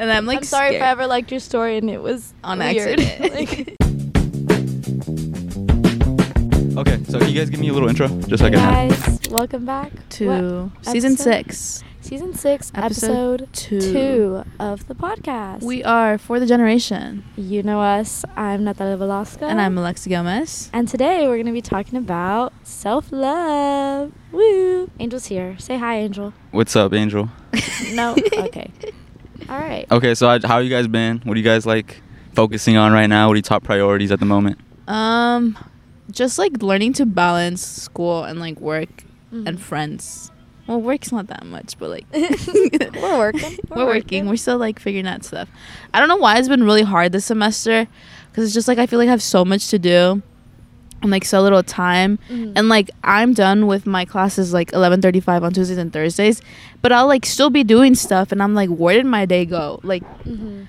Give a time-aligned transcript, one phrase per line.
[0.00, 2.58] and I'm like I'm sorry if I ever liked your story and it was on
[2.58, 2.98] weird.
[3.00, 3.34] accident.
[3.34, 3.76] like,
[6.78, 8.88] Okay, so can you guys give me a little intro, just so I can have.
[8.88, 11.24] guys, welcome back to What season episode?
[11.24, 11.84] six.
[12.00, 13.80] season six, Episode episode, two.
[13.80, 14.42] two.
[14.58, 15.62] of the podcast.
[15.62, 18.24] We are for the generation, you know us.
[18.34, 20.70] I'm Natalia Velasco, and I'm Alexa Gomez.
[20.72, 24.12] And today we're gonna be talking about self love.
[24.32, 24.90] Woo!
[24.98, 25.58] Angel's here.
[25.58, 26.32] Say hi, Angel.
[26.52, 27.28] What's up, Angel?
[27.92, 28.16] No.
[28.38, 28.70] okay.
[29.50, 29.86] All right.
[29.90, 31.18] Okay, so I, how you guys been?
[31.24, 32.00] What are you guys like
[32.34, 33.26] focusing on right now?
[33.26, 34.58] What are your top priorities at the moment?
[34.86, 35.58] Um,
[36.10, 38.88] just like learning to balance school and like work
[39.32, 39.46] Mhm.
[39.48, 40.30] and friends.
[40.66, 43.58] Well, work's not that much, but like We're working.
[43.70, 44.28] We're, working.
[44.28, 45.48] We're still like figuring out stuff.
[45.92, 47.88] I don't know why it's been really hard this semester,
[48.30, 50.22] because it's just like I feel like I have so much to do,
[51.02, 52.18] and like so little time.
[52.30, 52.52] Mhm.
[52.56, 56.40] And like I'm done with my classes like 11:35 on Tuesdays and Thursdays,
[56.82, 59.80] but I'll like still be doing stuff, and I'm like, where did my day go?
[59.82, 60.66] Like, Mhm.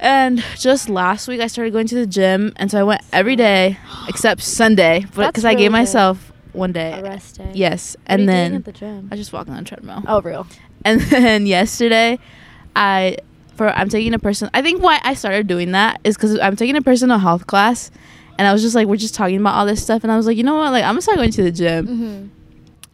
[0.00, 3.36] and just last week I started going to the gym, and so I went every
[3.36, 3.78] day
[4.08, 5.78] except Sunday, but because I really gave good.
[5.78, 6.92] myself one day.
[6.98, 7.50] A rest day.
[7.54, 9.08] Yes, What and then at the gym.
[9.10, 10.02] I just walk on the treadmill.
[10.06, 10.46] Oh, real.
[10.84, 12.18] And then yesterday,
[12.76, 13.16] I
[13.56, 14.50] for I'm taking a person.
[14.52, 17.90] I think why I started doing that is because I'm taking a personal health class,
[18.38, 20.26] and I was just like, we're just talking about all this stuff, and I was
[20.26, 21.86] like, you know what, like I'm gonna start going to the gym.
[21.86, 22.26] Mm-hmm.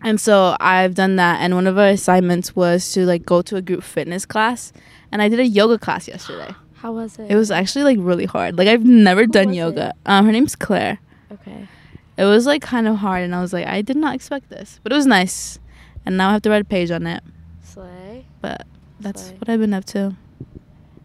[0.03, 3.57] And so I've done that, and one of our assignments was to like go to
[3.57, 4.73] a group fitness class,
[5.13, 6.55] and I did a yoga class yesterday.
[6.75, 7.31] How was it?
[7.31, 8.57] It was actually like really hard.
[8.57, 9.89] Like I've never Who done yoga.
[9.89, 9.97] it?
[10.07, 10.99] Um, her name's Claire.
[11.33, 11.69] okay.
[12.17, 14.81] It was like kind of hard, and I was like, I did not expect this,
[14.83, 15.59] but it was nice.
[16.07, 17.23] And now I have to write a page on it.
[17.63, 18.25] Slay.
[18.41, 18.67] But
[19.01, 19.37] that's Slay.
[19.37, 20.17] what I've been up to.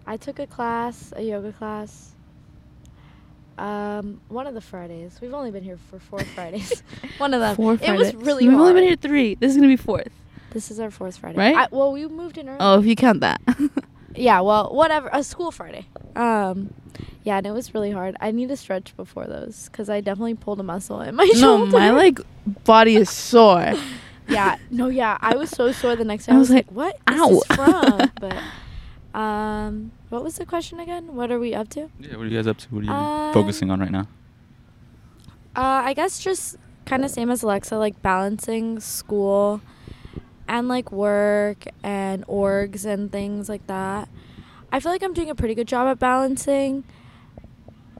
[0.07, 2.14] I took a class, a yoga class.
[3.57, 5.17] Um, one of the Fridays.
[5.21, 6.83] We've only been here for four Fridays.
[7.17, 7.55] one of them.
[7.55, 8.09] Four Fridays.
[8.09, 8.69] it was really We've hard.
[8.69, 9.35] only been here three.
[9.35, 10.11] This is gonna be fourth,
[10.51, 11.37] This is our fourth Friday.
[11.37, 11.55] Right?
[11.55, 12.57] I, well, we moved in early.
[12.59, 13.41] Oh, if you count that.
[14.17, 15.09] Yeah, well, whatever.
[15.11, 15.87] A school Friday.
[16.15, 16.73] Um,
[17.23, 18.15] yeah, and it was really hard.
[18.21, 21.39] I need to stretch before those because I definitely pulled a muscle in my no,
[21.39, 21.71] shoulder.
[21.73, 22.19] my like
[22.63, 23.73] body is sore.
[24.29, 25.17] Yeah, no, yeah.
[25.19, 26.31] I was so sore the next day.
[26.31, 28.43] I I was was, like, like, "What is "Ow." this from?" But,
[29.15, 31.15] um, what was the question again?
[31.15, 31.89] What are we up to?
[31.99, 32.67] Yeah, what are you guys up to?
[32.75, 34.07] What are you Um, focusing on right now?
[35.55, 39.61] Uh, I guess just kind of same as Alexa, like balancing school
[40.47, 44.09] and like work and orgs and things like that.
[44.71, 46.83] I feel like I'm doing a pretty good job at balancing.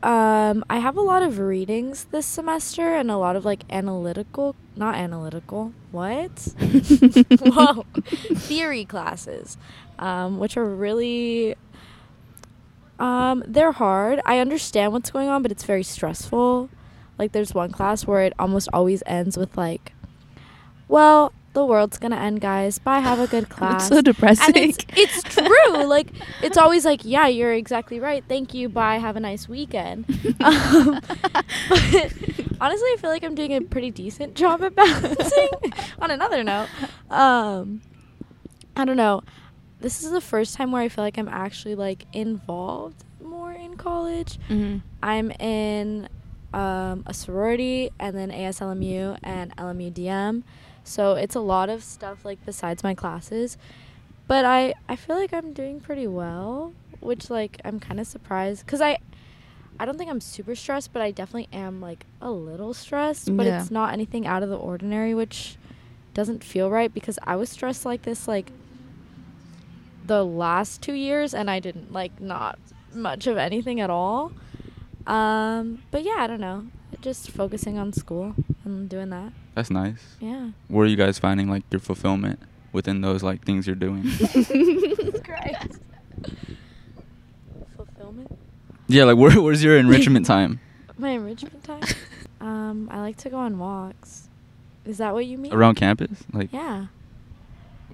[0.03, 4.55] Um, I have a lot of readings this semester and a lot of like analytical,
[4.75, 6.29] not analytical, what?
[7.39, 7.85] Whoa,
[8.35, 9.57] theory classes,
[9.99, 11.55] um, which are really,
[12.99, 14.21] um, they're hard.
[14.25, 16.69] I understand what's going on, but it's very stressful.
[17.17, 19.93] Like, there's one class where it almost always ends with like,
[20.87, 22.77] "Well, the world's gonna end, guys.
[22.79, 22.99] Bye.
[22.99, 24.55] Have a good class." It's so depressing.
[24.55, 25.83] and it's it's true.
[25.85, 26.07] like,
[26.41, 28.23] it's always like, "Yeah, you're exactly right.
[28.27, 28.67] Thank you.
[28.69, 28.97] Bye.
[28.97, 30.05] Have a nice weekend."
[30.41, 30.99] um,
[31.69, 32.13] but
[32.59, 35.49] honestly, I feel like I'm doing a pretty decent job at balancing.
[35.99, 36.67] On another note,
[37.09, 37.81] um,
[38.75, 39.23] I don't know.
[39.79, 43.75] This is the first time where I feel like I'm actually like involved more in
[43.77, 44.39] college.
[44.49, 44.81] Mhm.
[45.03, 46.07] I'm in
[46.53, 50.43] um, a sorority and then ASLMU and LMUDM.
[50.83, 53.57] So it's a lot of stuff like besides my classes.
[54.27, 56.71] But I, I feel like I'm doing pretty well,
[57.01, 58.97] which like I'm kind of surprised cuz I
[59.77, 63.45] I don't think I'm super stressed, but I definitely am like a little stressed, but
[63.45, 63.59] Yeah.
[63.61, 65.57] it's not anything out of the ordinary, which
[66.13, 68.51] doesn't feel right because I was stressed like this like
[70.05, 72.59] the last 2 years and I didn't like not
[72.93, 74.31] much of anything at all.
[75.07, 76.67] Um, but yeah, I don't know.
[77.01, 79.33] Just focusing on school and doing that.
[79.53, 80.15] That's nice.
[80.19, 80.49] Yeah.
[80.67, 82.39] Where are you guys finding like your fulfillment
[82.71, 84.03] within those like things you're doing?
[85.23, 85.79] Christ.
[87.75, 88.37] Fulfillment.
[88.87, 90.59] yeah, like where, where's your enrichment time?
[90.97, 91.83] My enrichment time.
[92.41, 94.29] um, I like to go on walks.
[94.85, 95.53] Is that what you mean?
[95.53, 96.23] Around campus?
[96.31, 96.87] Like Yeah.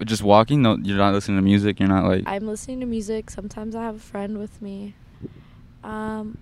[0.08, 0.62] Just walking?
[0.62, 1.80] No, you're not listening to music.
[1.80, 2.24] You're not like.
[2.26, 3.30] I'm listening to music.
[3.30, 4.96] Sometimes I have a friend with me.
[5.84, 6.38] Um,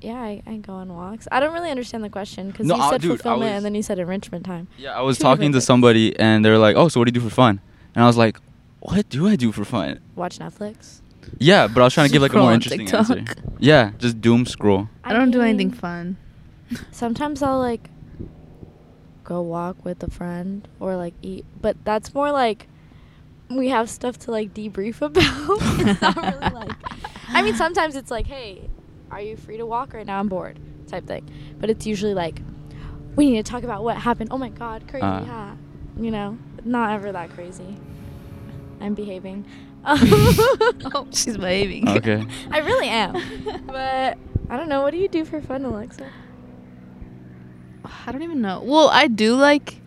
[0.00, 1.26] yeah, I, I go on walks.
[1.32, 3.64] I don't really understand the question because No, you I- said dude, fulfillment was- and
[3.64, 4.68] then you said enrichment time.
[4.78, 5.64] Yeah, I was Two talking different to things.
[5.66, 7.60] somebody and they're like, "Oh, so what do you do for fun?"
[7.94, 8.38] And I was like,
[8.80, 11.00] "What do I do for fun?" Watch Netflix.
[11.38, 13.10] Yeah, but I was trying to give like a more interesting TikTok.
[13.10, 13.24] answer.
[13.58, 14.88] Yeah, just doom scroll.
[15.04, 16.16] I don't do anything fun.
[16.90, 17.90] Sometimes I'll like
[19.28, 22.66] go walk with a friend or like eat, but that's more like
[23.50, 25.58] we have stuff to like debrief about.
[25.86, 26.72] it's not really like.
[27.28, 28.68] I mean, sometimes it's like, hey,
[29.10, 30.18] are you free to walk right now?
[30.18, 31.28] I'm bored, type thing.
[31.60, 32.40] But it's usually like,
[33.16, 34.30] we need to talk about what happened.
[34.32, 35.24] Oh my god, crazy, Uh.
[35.24, 35.56] yeah.
[36.00, 37.76] You know, not ever that crazy.
[38.80, 39.44] I'm behaving.
[39.84, 41.88] oh, she's behaving.
[41.88, 42.24] Okay.
[42.50, 43.12] I really am.
[43.66, 44.16] But
[44.48, 44.82] I don't know.
[44.82, 46.08] What do you do for fun, Alexa?
[48.06, 48.60] I don't even know.
[48.64, 49.80] Well, I do like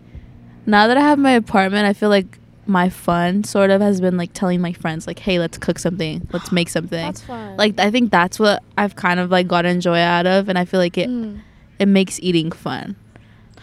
[0.66, 4.16] now that I have my apartment, I feel like my fun sort of has been
[4.16, 6.26] like telling my friends like, "Hey, let's cook something.
[6.32, 7.56] Let's make something." That's fun.
[7.56, 10.64] like I think that's what I've kind of like gotten joy out of and I
[10.64, 11.40] feel like it Mm.
[11.78, 12.96] it makes eating fun.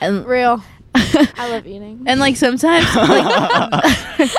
[0.02, 0.64] And real.
[0.96, 2.04] I love eating.
[2.08, 4.32] and like sometimes like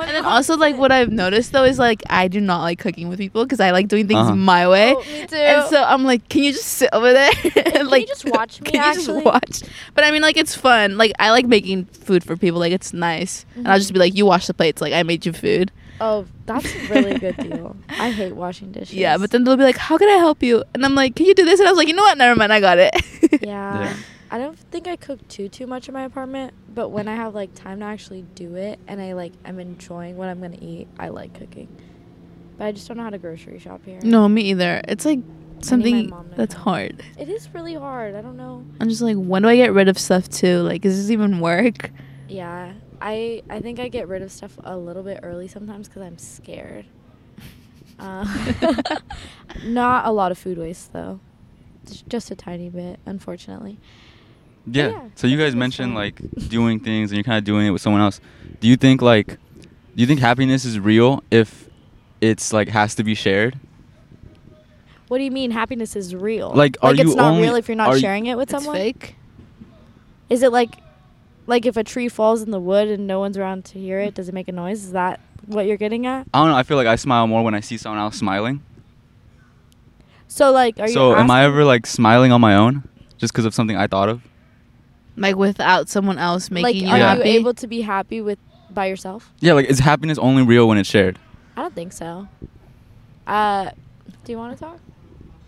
[0.00, 0.12] I No, no.
[0.12, 0.16] do.
[0.18, 3.08] And then also like what I've noticed though is like I do not like cooking
[3.08, 4.34] with people because I like doing things Uh-huh.
[4.36, 4.94] my way.
[4.96, 5.36] Oh, me too.
[5.36, 7.30] And so I'm like, can you just sit over there
[7.74, 9.22] and like you just watch me, Can you actually?
[9.22, 9.62] just watch?
[9.94, 10.96] But I mean, like it's fun.
[10.98, 12.58] Like I like making food for people.
[12.60, 14.80] Like it's nice, and I'll just be like, you wash the plates.
[14.80, 15.70] Like I made you food.
[16.00, 17.74] Oh, that's a really good deal.
[17.88, 18.94] I hate washing dishes.
[18.94, 20.62] Yeah, but then they'll be like, how can I help you?
[20.72, 21.58] And I'm like, can you do this?
[21.58, 22.16] And I was like, you know what?
[22.16, 22.52] Never mind.
[22.52, 22.94] I got it.
[23.42, 23.80] yeah.
[23.80, 23.96] Yeah.
[24.30, 27.34] I don't think I cook too too much in my apartment, but when I have
[27.34, 30.88] like time to actually do it and I like I'm enjoying what I'm gonna eat,
[30.98, 31.68] I like cooking.
[32.58, 34.00] But I just don't know how to grocery shop here.
[34.02, 34.80] no, me either.
[34.86, 35.20] It's like
[35.60, 37.02] something that's hard.
[37.16, 38.14] It is really hard.
[38.14, 38.64] I don't know.
[38.80, 40.58] I'm just like, when do I get rid of stuff too?
[40.58, 41.90] Like, does this even work?
[42.28, 46.02] Yeah, I I think I get rid of stuff a little bit early sometimes because
[46.02, 46.84] I'm scared.
[48.00, 48.24] Uh,
[49.64, 51.18] not a lot of food waste though,
[52.08, 53.76] just a tiny bit, unfortunately.
[54.72, 54.88] Yeah.
[54.90, 55.94] yeah, So you guys mentioned fun.
[55.94, 58.20] like doing things and you're kind of doing it with someone else.
[58.60, 61.68] Do you think like do you think happiness is real if
[62.20, 63.58] it's like has to be shared?
[65.08, 66.52] What do you mean happiness is real?
[66.52, 68.52] Like, are it's you not only- real if you're not are you- sharing it with
[68.52, 68.76] It's someone?
[68.76, 69.16] fake.
[70.28, 70.76] Is it like
[71.46, 74.14] like if a tree falls in the wood and no one's around to hear it,
[74.14, 74.84] does it make a noise?
[74.84, 76.26] Is that what you're getting at?
[76.34, 76.56] I don't know.
[76.56, 78.60] I feel like I smile more when I see someone else smiling.
[80.26, 82.86] So like are so you So am I ever like smiling on my own
[83.16, 84.22] just because of something I thought of?
[85.20, 87.30] Like without someone else making like you are happy.
[87.30, 88.38] you able to be happy with
[88.70, 89.32] by yourself?
[89.40, 91.18] Yeah, like is happiness only real when it's shared?
[91.56, 92.28] I don't think so.
[93.26, 93.70] Uh
[94.24, 94.78] do you want to talk?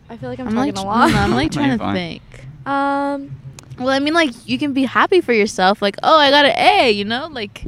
[0.08, 1.10] I feel like I'm, I'm talking like, a lot.
[1.10, 1.94] no, I'm like trying to fine.
[1.94, 2.22] think.
[2.66, 3.36] um
[3.78, 5.80] Well, I mean, like you can be happy for yourself.
[5.80, 6.90] Like, oh, I got an A.
[6.90, 7.64] You know, like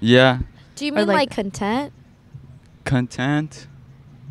[0.00, 0.38] Yeah.
[0.76, 1.92] do you mean like, like- content?
[2.84, 3.66] Content?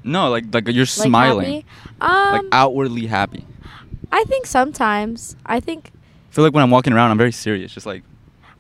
[0.04, 1.46] No, like like you're Like smiling.
[1.46, 1.66] happy?
[2.02, 3.46] Um like outwardly happy.
[4.12, 5.36] I think sometimes.
[5.46, 5.95] I think I
[6.36, 8.04] feel like when I'm walking around I'm very serious, just like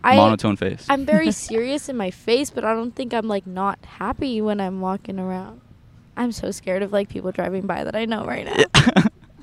[0.03, 0.85] I monotone face.
[0.89, 4.59] I'm very serious in my face, but I don't think I'm like not happy when
[4.61, 5.61] I'm walking around.
[6.17, 8.63] I'm so scared of like people driving by that I know right now.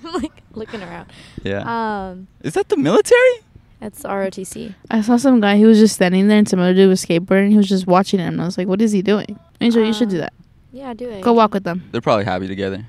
[0.05, 1.13] I'm like looking around.
[1.43, 1.63] yeah.
[2.11, 3.35] Um, Is that the military?
[3.81, 4.75] it's ROTC.
[4.91, 5.57] I saw some guy.
[5.57, 7.51] He was just standing there, and some other dude was skateboarding.
[7.51, 9.93] He was just watching him, and I was like, "What is he doing?" Angel, you
[9.93, 10.33] should do Uh, that.
[10.73, 11.21] Yeah, do it.
[11.23, 11.83] Go walk with them.
[11.91, 12.87] They're probably happy together.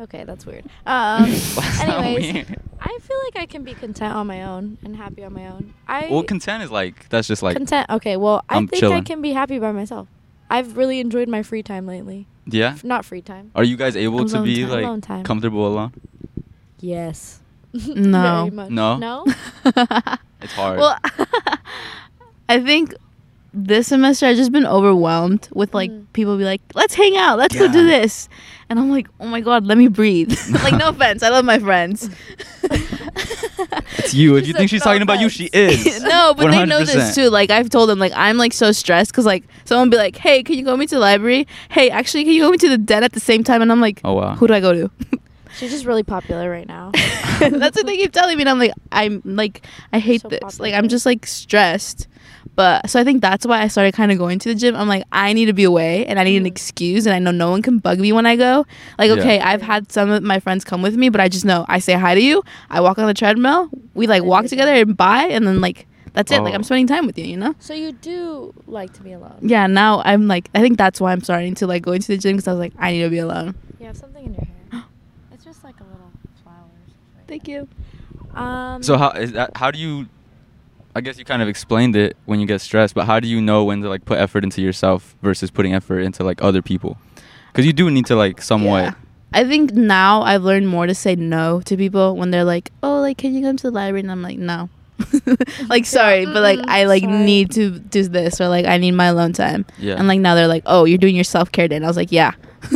[0.00, 0.64] Okay, that's weird.
[0.84, 2.60] Um, That's anyways, weird.
[2.80, 5.74] I feel like I can be content on my own and happy on my own.
[5.88, 7.86] I Well, content is like that's just like content.
[7.90, 10.08] Okay, well, I I'm think I can be happy by myself.
[10.50, 12.26] I've really enjoyed my free time lately.
[12.46, 12.68] yeah.
[12.74, 13.50] F- Not free time.
[13.54, 14.70] Are you guys able to be time.
[14.70, 15.24] like Alone time.
[15.24, 15.92] comfortable alone?
[16.80, 17.40] Yes.
[17.86, 18.46] No.
[18.46, 18.70] Very much.
[18.70, 18.96] No?
[18.96, 19.24] No.
[20.42, 20.78] It's hard.
[20.78, 20.98] Well,
[22.48, 22.94] I think
[23.52, 26.06] this semester I've just been overwhelmed with like Mm.
[26.12, 27.38] people be like, "Let's hang out.
[27.38, 28.28] Let's go do this,"
[28.68, 31.58] and I'm like, "Oh my god, let me breathe." like, no offense, I love my
[31.58, 32.08] friends.
[33.98, 34.36] it's you.
[34.36, 36.02] If She you said think she's no talking about you, she is.
[36.02, 37.30] no, but they know this too.
[37.30, 40.42] Like I've told them, like I'm like so stressed because like someone be like, "Hey,
[40.42, 42.68] can you go with me to the library?" Hey, actually, can you go with me
[42.68, 43.62] to the den at the same time?
[43.62, 44.34] And I'm like, Oh wow.
[44.34, 44.90] "Who do I go to?"
[45.58, 46.90] She's just really popular right now.
[47.40, 50.40] That's what they keep telling me, and I'm like, I'm like, I hate So this.
[50.40, 50.68] popular.
[50.70, 52.08] Like, I'm just like stressed.
[52.54, 54.74] But so I think that's why I started kind of going to the gym.
[54.76, 56.48] I'm like, I need to be away, and I need an Mm.
[56.48, 58.64] excuse, and I know no one can bug me when I go.
[58.98, 59.16] Like, Yeah.
[59.20, 61.78] okay, I've had some of my friends come with me, but I just know I
[61.80, 65.24] say hi to you, I walk on the treadmill, we like walk together and bye,
[65.30, 66.40] and then like that's it.
[66.40, 66.56] Like Oh.
[66.56, 67.54] I'm spending time with you, you know.
[67.58, 69.36] so you do like to be alone.
[69.42, 69.66] Yeah.
[69.66, 72.36] Now I'm like, I think that's why I'm starting to like go into the gym
[72.36, 73.54] because I was like, I need to be alone.
[73.78, 74.84] You have something in your hair.
[75.34, 76.10] it's just like a little
[76.42, 76.94] flowers.
[77.28, 77.68] Thank you.
[78.34, 78.82] Um.
[78.82, 79.54] So how is that?
[79.56, 80.06] How do you?
[80.96, 83.38] I guess you kind of explained it when you get stressed, but how do you
[83.38, 86.96] know when to like put effort into yourself versus putting effort into like other people?
[87.52, 88.84] Because you do need to like somewhat.
[88.84, 88.94] Yeah.
[89.34, 93.00] I think now I've learned more to say no to people when they're like, "Oh,
[93.02, 94.70] like, can you come to the library?" And I'm like, "No."
[95.68, 97.18] like, sorry, but like, I like sorry.
[97.18, 99.66] need to do this or like I need my alone time.
[99.76, 99.96] Yeah.
[99.98, 101.98] And like now they're like, "Oh, you're doing your self care day." And I was
[101.98, 102.32] like, "Yeah."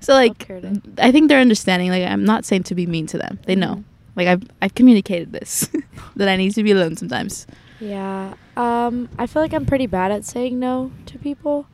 [0.00, 0.80] so like, Self-care day.
[0.98, 1.88] I think they're understanding.
[1.88, 3.38] Like, I'm not saying to be mean to them.
[3.46, 3.76] They know.
[3.76, 3.89] Mm-hmm.
[4.24, 5.68] Like, I've I've communicated this
[6.16, 7.46] that I need to be alone sometimes.
[7.80, 8.34] Yeah.
[8.56, 9.08] Um.
[9.18, 11.66] I feel like I'm pretty bad at saying no to people.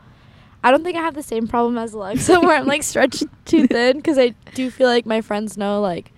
[0.63, 3.67] I don't think I have the same problem as Alexa, where I'm like stretched too
[3.67, 6.13] thin, because I do feel like my friends know like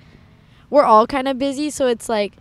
[0.71, 2.35] we're all kind of busy, so it's like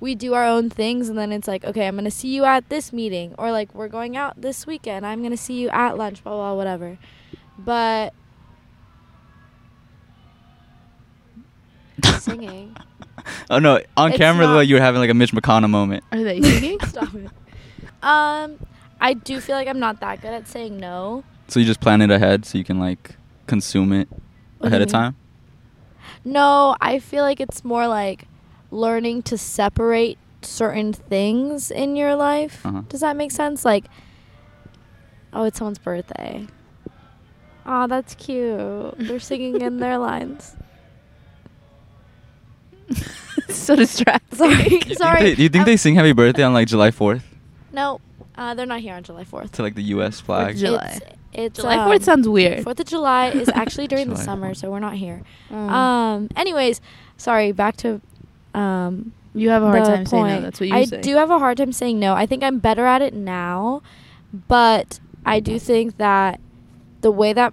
[0.00, 2.44] we do our own things and then it's like, okay, I'm going to see you
[2.44, 5.06] at this meeting or like we're going out this weekend.
[5.06, 6.98] I'm going to see you at lunch, blah, blah, whatever.
[7.58, 8.12] But
[12.18, 12.76] singing.
[13.50, 16.04] oh no, on It's camera not- though you were having like a Mitch McConnell moment.
[16.12, 16.78] Are they singing?
[16.86, 17.30] Stop it.
[18.02, 18.58] Um,
[19.00, 21.24] I do feel like I'm not that good at saying no.
[21.48, 23.16] So you just plan it ahead so you can like
[23.46, 24.20] consume it What
[24.60, 24.92] do ahead you of mean?
[24.92, 25.16] time.
[26.22, 28.26] No, I feel like it's more like
[28.70, 32.64] learning to separate certain things in your life.
[32.66, 32.82] Uh-huh.
[32.90, 33.64] Does that make sense?
[33.64, 33.86] Like,
[35.32, 36.46] oh, it's someone's birthday.
[37.64, 38.96] Oh, that's cute.
[38.98, 40.56] They're singing in their lines.
[43.48, 44.36] so distracted.
[44.36, 45.22] Sorry, You think sorry.
[45.22, 47.22] they- do you think I'm- they sing Happy Birthday on like July 4th
[47.72, 48.00] No,
[48.36, 49.52] uh, they're not here on July Fourth.
[49.52, 50.20] to like the U.S.
[50.20, 50.56] flag?
[50.56, 50.98] July.
[51.02, 52.62] It's, it's July um, 4th sounds weird.
[52.64, 54.56] Fourth of July is actually during the summer, 4th.
[54.58, 55.22] so we're not here.
[55.50, 55.70] Mm.
[55.70, 56.28] Um.
[56.36, 56.80] Anyways,
[57.16, 57.52] sorry.
[57.52, 58.00] Back to
[58.54, 60.40] um you have a hard the time saying no.
[60.42, 61.00] That's what you I say.
[61.00, 62.14] do have a hard time saying no.
[62.14, 63.82] I think I'm better at it now,
[64.46, 66.40] but I do think that
[67.00, 67.52] the way that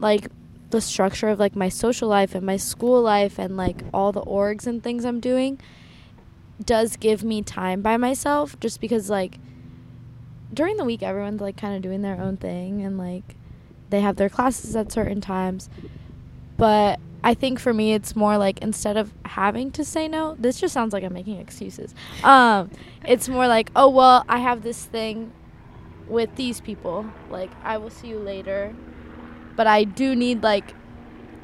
[0.00, 0.28] like
[0.74, 4.22] the structure of like my social life and my school life and like all the
[4.22, 5.60] orgs and things I'm doing
[6.64, 9.38] does give me time by myself just because like
[10.52, 13.36] during the week everyone's like kind of doing their own thing and like
[13.90, 15.70] they have their classes at certain times
[16.56, 20.60] but I think for me it's more like instead of having to say no, this
[20.60, 21.94] just sounds like I'm making excuses.
[22.22, 22.70] Um,
[23.06, 25.32] it's more like, oh well, I have this thing
[26.06, 27.06] with these people.
[27.30, 28.74] Like I will see you later.
[29.56, 30.74] But I do need like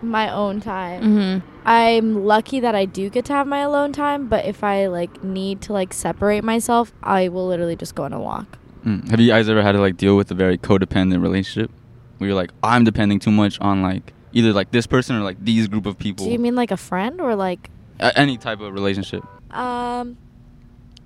[0.02, 1.02] my own time.
[1.02, 1.47] Mm-hmm.
[1.69, 5.23] I'm lucky that I do get to have my alone time, but if I like
[5.23, 8.59] need to like separate myself, I will literally just go on a walk.
[8.85, 9.09] Mm.
[9.11, 11.71] Have you guys ever had to like deal with a very codependent relationship
[12.19, 15.45] where you're like, I'm depending too much on like either like this person or like
[15.45, 16.25] these group of people?
[16.25, 19.23] Do you mean like a friend or like A- any type of relationship?
[19.55, 20.17] Um,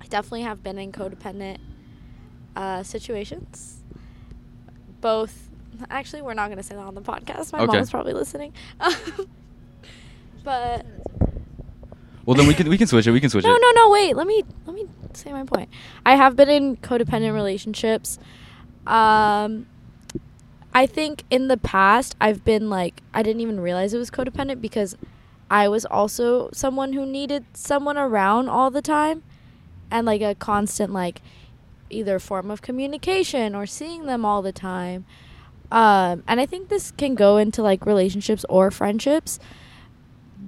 [0.01, 1.57] I definitely have been in codependent
[2.55, 3.83] uh, situations.
[5.01, 5.49] Both,
[5.89, 7.53] actually, we're not going to say that on the podcast.
[7.53, 7.77] My Okay.
[7.77, 8.53] mom's probably listening.
[10.43, 10.85] but
[12.25, 13.11] Well, then we can we can switch it.
[13.11, 13.61] We can switch no, it.
[13.61, 13.85] no, no.
[13.85, 13.91] No.
[13.91, 15.69] Wait, let me let me say my point.
[16.05, 18.19] I have been in codependent relationships.
[18.87, 19.65] Um,
[20.73, 24.61] I think in the past I've been like I didn't even realize it was codependent
[24.61, 24.95] because
[25.49, 29.23] I was also someone who needed someone around all the time
[29.91, 31.21] and like a constant like
[31.89, 35.05] either form of communication or seeing them all the time.
[35.75, 39.39] Um, and I think this can go into like relationships or friendships.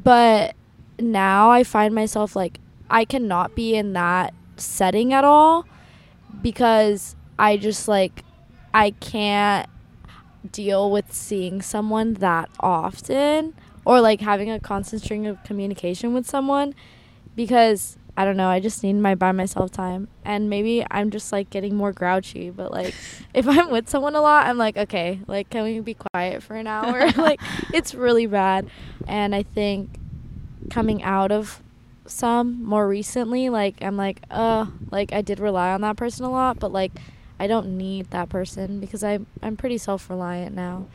[0.03, 0.55] But
[0.97, 5.65] now I find myself like I cannot be in that setting at all
[6.41, 8.23] because I just like
[8.73, 9.69] I can't
[10.49, 13.53] deal with seeing someone that often
[13.83, 16.73] or like having a constant string of communication with someone
[17.35, 20.07] because I don't know, I just need my by myself time.
[20.25, 22.95] And maybe I'm just like getting more grouchy, but like
[23.35, 26.55] if I'm with someone a lot, I'm like, okay, like can we be quiet for
[26.55, 27.11] an hour?
[27.15, 27.39] like
[27.71, 28.69] it's really bad.
[29.07, 29.99] And I think
[30.71, 31.61] coming out of
[32.07, 36.31] some more recently, like I'm like, uh, like I did rely on that person a
[36.31, 36.93] lot, but like
[37.39, 40.87] I don't need that person because I I'm pretty self reliant now.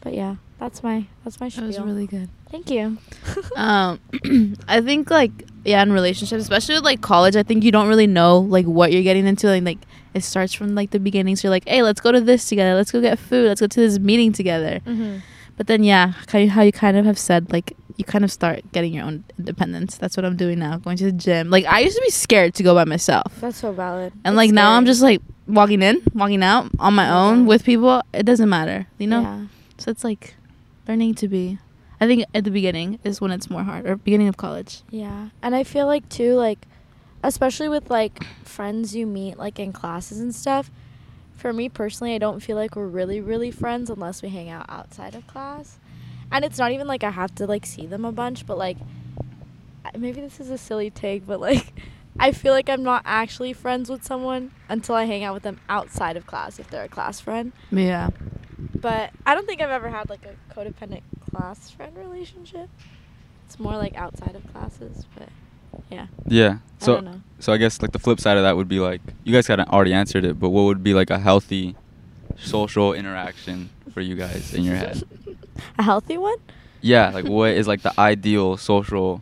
[0.00, 1.66] But yeah, that's my that's my That spiel.
[1.66, 2.28] was really good.
[2.50, 2.96] Thank you.
[3.56, 4.00] um
[4.68, 5.30] i think like
[5.64, 8.90] yeah in relationships especially with like college i think you don't really know like what
[8.92, 9.78] you're getting into like, like
[10.14, 12.74] it starts from like the beginning so you're like hey let's go to this together
[12.74, 15.18] let's go get food let's go to this meeting together mm-hmm.
[15.58, 18.32] but then yeah kind of how you kind of have said like you kind of
[18.32, 21.66] start getting your own independence that's what i'm doing now going to the gym like
[21.66, 24.12] i used to be scared to go by myself That's so valid.
[24.24, 27.18] and It's like now i'm just like walking in walking out on my Yeah.
[27.20, 29.40] own with people it doesn't matter you know Yeah.
[29.88, 30.34] It's like
[30.86, 31.58] learning to be
[32.00, 35.28] i think at the beginning is when it's more hard or beginning of college Yeah.
[35.42, 36.66] And I feel like too like
[37.22, 40.70] especially with like friends you meet like in classes and stuff.
[41.32, 44.66] For me personally, I don't feel like we're really really friends unless we hang out
[44.68, 45.78] outside of class.
[46.30, 48.76] And it's not even like I have to like see them a bunch, but like
[49.96, 51.72] maybe this is a silly take, but like
[52.20, 55.60] I feel like I'm not actually friends with someone until I hang out with them
[55.68, 57.52] outside of class if they're a class friend.
[57.70, 58.10] yeah
[58.80, 62.68] But I don't think I've ever had like a codependent class friend relationship.
[63.46, 65.28] It's more like outside of classes, but
[65.90, 66.06] yeah.
[66.26, 66.58] Yeah.
[66.80, 67.20] I So know.
[67.40, 69.60] so I guess like the flip side of that would be like you guys kind
[69.60, 71.74] of already answered it, but what would be like a healthy
[72.36, 75.02] social interaction for you guys in your head?
[75.78, 76.36] A healthy one?
[76.82, 79.20] Yeah, like what is like the ideal social?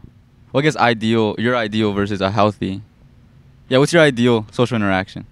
[0.53, 2.83] Well, I guess ideal your ideal versus a healthy.
[3.71, 5.27] Yeah, what's your ideal social interaction?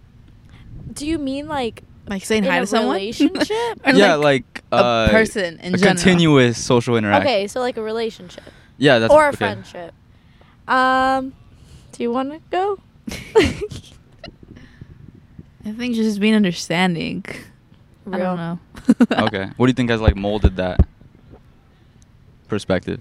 [0.91, 3.51] Do you mean like like saying in hi a to someone relationship?
[3.87, 5.95] Or, yeah, like, like, a uh, person in a general.
[5.97, 7.27] continuous social interaction.
[7.27, 8.45] okay, so like a relationship
[8.79, 9.37] Yeah, that's or a okay.
[9.37, 9.95] friendship.
[10.69, 11.33] Um,
[11.93, 12.79] Do you want to go?
[15.67, 17.25] I think just being understanding.
[18.11, 18.59] I don't know.
[19.27, 19.51] okay.
[19.57, 20.81] What do you think has like molded that
[22.49, 23.01] perspective?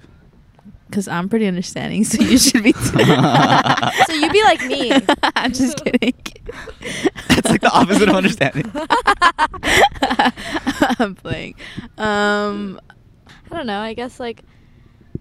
[0.94, 2.72] Because I'm pretty understanding, so you should be.
[2.74, 2.80] too.
[2.80, 4.92] So you'd be like me.
[5.36, 6.14] I'm just kidding.
[7.30, 8.72] That's like the opposite of understanding.
[11.00, 11.56] I'm playing.
[11.98, 12.80] Um,
[13.50, 13.80] I don't know.
[13.80, 14.44] I guess like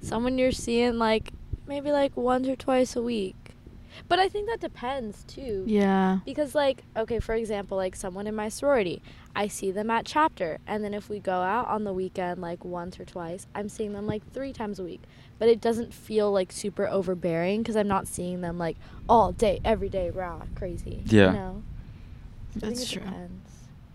[0.03, 1.33] someone you're seeing like
[1.67, 3.42] maybe like once or twice a week.
[4.09, 5.65] But I think that depends too.
[5.67, 6.19] yeah.
[6.25, 9.03] Because like okay, for example, like someone in my sorority,
[9.35, 12.65] I see them at chapter, and then if we go out on the weekend like
[12.65, 15.03] once or twice, I'm seeing them like three times a week.
[15.39, 18.77] But it doesn't feel like super overbearing because I'm not seeing them like
[19.09, 21.03] all day, every day, raw, crazy.
[21.07, 21.27] Yeah.
[21.27, 21.63] You know?
[22.53, 23.03] So I think That's it true.
[23.03, 23.51] depends.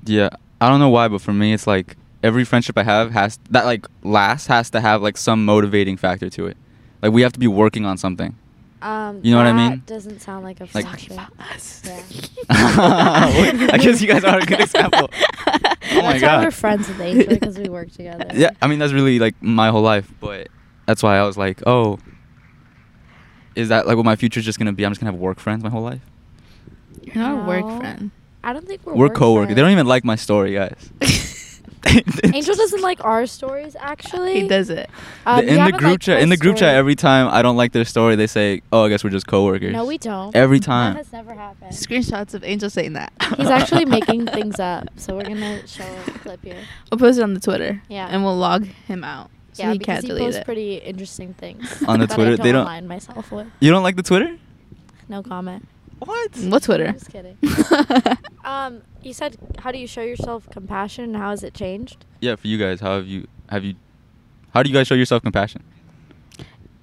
[0.06, 3.40] Yeah, I don't know why, but for me, it's like every friendship I have has
[3.52, 6.58] that like lasts has to have like some motivating factor to it.
[7.02, 8.36] Like we have to be working on something.
[8.82, 9.84] Um, You know what I that mean?
[9.86, 11.16] Doesn't sound like a Like- friendship.
[11.16, 11.82] Talking about us.
[11.86, 12.02] Yeah.
[12.50, 15.10] I guess you guys are a good example.
[15.90, 18.26] Oh my That's why we're friends with Angel because we work together.
[18.34, 20.50] Yeah, I mean that's really like my whole life, but
[20.86, 21.98] that's why I was like, oh,
[23.56, 24.86] is that like what my future's just gonna be?
[24.86, 26.02] I'm just gonna have work friends my whole life.
[27.02, 28.12] You're not a work friend.
[28.44, 28.94] I don't think we're.
[28.96, 29.56] We're work coworkers.
[29.56, 30.92] They don't even like my story, guys.
[32.34, 34.42] Angel doesn't like our stories actually.
[34.42, 34.90] He does it.
[35.26, 37.86] Um, in the group chat, in the group chat, every time I don't like their
[37.86, 40.36] story, they say, "Oh, I guess we're just coworkers." No, we don't.
[40.36, 40.96] Every That time.
[40.96, 41.72] has never happened.
[41.72, 43.14] Screenshots of Angel saying that.
[43.38, 46.58] He's actually making things up, so we're gonna show a clip here.
[46.92, 47.82] We'll post it on the Twitter.
[47.90, 48.08] Yeah.
[48.10, 49.30] And we'll log him out.
[49.54, 50.46] So yeah, he because can't he posts it.
[50.46, 53.48] pretty interesting things On the Twitter, I they don't don't- align myself with.
[53.60, 54.38] You don't like the Twitter?
[55.10, 55.68] No comment.
[56.00, 56.36] What?
[56.38, 56.88] What Twitter?
[56.88, 57.38] I'm just kidding.
[58.46, 62.06] Um, you said, how do you show yourself compassion, and how has it changed?
[62.22, 63.76] Yeah, for you guys, how have you have you?
[64.54, 65.66] How do you guys show yourself compassion?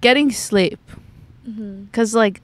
[0.02, 0.78] Getting sleep.
[1.48, 1.86] Mm-hmm.
[1.86, 2.42] Cause like,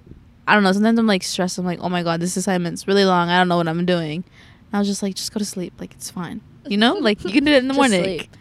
[0.48, 0.72] I don't know.
[0.72, 1.58] Sometimes I'm like stressed.
[1.58, 3.28] I'm like, oh my god, this assignment's really long.
[3.28, 4.24] I don't know what I'm doing.
[4.24, 5.74] And I was just like, just go to sleep.
[5.78, 6.40] Like it's fine.
[6.66, 8.02] You know, like you can do it in the Just morning.
[8.02, 8.36] sleep.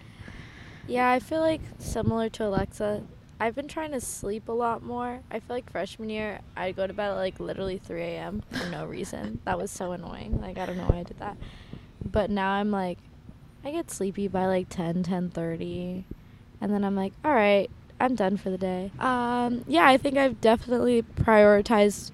[0.88, 3.04] Yeah, I feel like similar to Alexa.
[3.39, 5.21] I've been trying to sleep a lot more.
[5.32, 8.43] I feel like freshman year, I'd go to bed at like literally 3 a.m.
[8.52, 9.39] for no reason.
[9.45, 10.41] That was so annoying.
[10.41, 11.38] Like, I don't know why I did that.
[12.04, 12.97] But now I'm like,
[13.63, 16.04] I get sleepy by like 10, 10.30.
[16.60, 18.91] And then I'm like, all right, I'm done for the day.
[18.99, 22.12] Um, yeah, I think I've definitely prioritized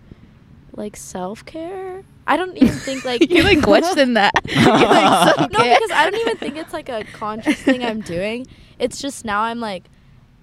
[0.75, 2.03] like self-care.
[2.27, 4.33] I don't even think like you like question that.
[4.55, 8.45] Like, no, because I don't even think it's like a conscious thing I'm doing.
[8.77, 9.85] It's just now I'm like,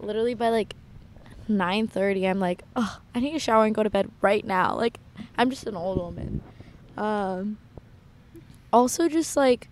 [0.02, 0.74] literally by like
[1.48, 4.76] 9:30, I'm like, oh, I need to shower and go to bed right now.
[4.76, 4.98] Like,
[5.36, 6.42] I'm just an old woman.
[6.96, 7.58] Um.
[8.72, 9.68] Also, just like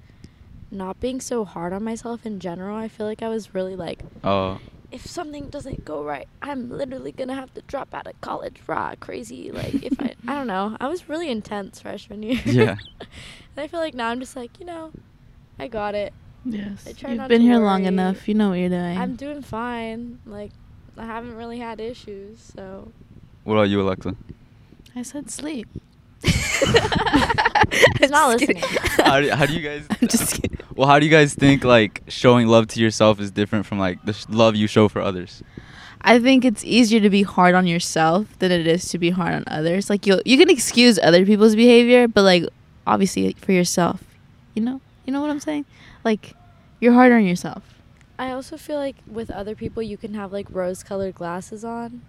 [0.70, 2.76] not being so hard on myself in general.
[2.76, 4.60] I feel like I was really like, Oh,
[4.92, 8.60] if something doesn't go right, I'm literally gonna have to drop out of college.
[8.66, 9.50] Raw, crazy.
[9.50, 10.76] Like, if I, I don't know.
[10.80, 12.40] I was really intense freshman year.
[12.44, 12.76] Yeah.
[13.00, 14.92] and I feel like now I'm just like, you know,
[15.58, 16.12] I got it.
[16.44, 18.28] Yes, I try you've not been to here long enough.
[18.28, 18.96] You know what you're doing.
[18.98, 20.18] I'm doing fine.
[20.26, 20.50] Like,
[20.96, 22.90] I haven't really had issues, so.
[23.44, 24.14] what about you, Alexa?
[24.96, 25.68] I said sleep.
[26.22, 26.60] He's
[28.10, 28.60] not Just kidding.
[28.62, 28.80] listening.
[29.04, 29.86] How do, how do you guys?
[29.90, 30.58] I'm just kidding.
[30.76, 34.02] Well, how do you guys think like showing love to yourself is different from like
[34.04, 35.42] the sh- love you show for others?
[36.02, 39.34] I think it's easier to be hard on yourself than it is to be hard
[39.34, 39.88] on others.
[39.90, 42.44] Like you, you can excuse other people's behavior, but like
[42.86, 44.02] obviously for yourself,
[44.54, 45.64] you know, you know what I'm saying?
[46.04, 46.34] Like
[46.80, 47.62] you're hard on yourself.
[48.18, 52.02] I also feel like with other people, you can have like rose colored glasses on.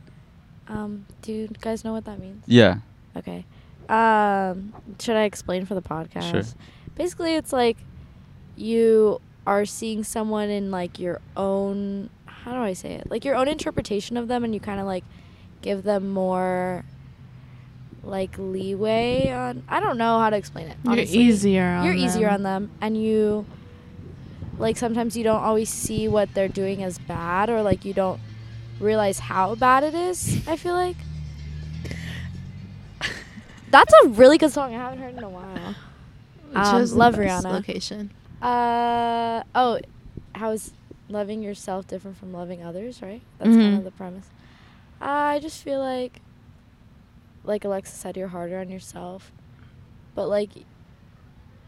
[0.68, 2.44] Um, do you guys know what that means?
[2.48, 2.78] Yeah.
[3.16, 3.46] Okay.
[3.90, 6.32] Um, should I explain for the podcast?
[6.32, 6.44] Sure.
[6.96, 7.78] Basically, it's like
[8.56, 13.10] you are seeing someone in like your own how do I say it?
[13.10, 15.04] Like your own interpretation of them and you kind of like
[15.62, 16.84] give them more
[18.04, 20.78] like leeway on I don't know how to explain it.
[20.86, 21.20] honestly.
[21.20, 23.46] You're easier on You're easier on them and you
[24.62, 28.20] like sometimes you don't always see what they're doing as bad or like you don't
[28.80, 30.96] realize how bad it is, I feel like.
[33.70, 34.74] That's a really good song.
[34.74, 35.76] I haven't heard in a while.
[36.54, 37.52] Um, love Rihanna.
[37.52, 38.12] Location.
[38.42, 39.80] Uh oh,
[40.36, 40.72] how is
[41.10, 43.02] loving yourself different from loving others?
[43.02, 43.22] Right.
[43.40, 43.78] That's kind Mhm.
[43.80, 44.26] of the premise.
[45.00, 46.22] I just feel like,
[47.44, 49.32] like Alexa said, you're harder on yourself,
[50.16, 50.50] but like,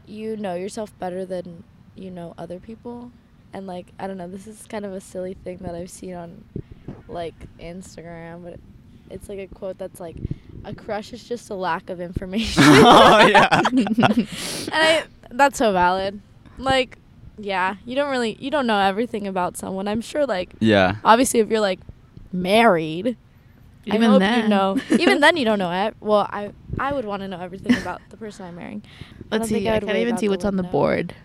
[0.06, 1.64] you know yourself better than
[1.96, 3.12] you know other people,
[3.54, 4.28] and like I don't know.
[4.28, 6.44] This is kind of a silly thing that I've seen on,
[7.08, 8.60] like Instagram, but
[9.10, 10.16] it's like a quote that's like,
[10.66, 13.62] "A crush is just a lack of information." Oh, yeah.
[13.72, 14.28] and
[14.72, 16.20] I, that's so valid.
[16.58, 16.98] Like,
[17.38, 19.88] yeah, you don't really, you don't know everything about someone.
[19.88, 20.96] I'm sure, like, Yeah.
[21.04, 21.80] obviously, if you're like
[22.32, 23.18] married,
[23.90, 24.44] I hope then.
[24.44, 24.78] you know.
[24.92, 25.96] Even then, you don't know it.
[26.00, 28.84] Well, I I would want to know everything about the person I'm marrying.
[29.32, 29.70] Let's don't see.
[29.70, 30.72] I, can't even see what's on the window.
[30.72, 31.16] board.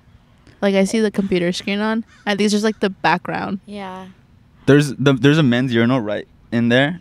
[0.60, 3.60] Like I see the computer screen on, and these are just like the background.
[3.66, 4.08] Yeah.
[4.66, 7.00] There's the, there's a men's urinal right in there,